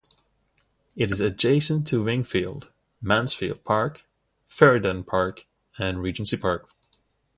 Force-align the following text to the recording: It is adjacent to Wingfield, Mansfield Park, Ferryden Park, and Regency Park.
It 0.95 1.11
is 1.13 1.19
adjacent 1.19 1.85
to 1.89 2.01
Wingfield, 2.03 2.71
Mansfield 3.03 3.63
Park, 3.63 4.07
Ferryden 4.47 5.03
Park, 5.03 5.45
and 5.77 6.01
Regency 6.01 6.37
Park. 6.37 6.67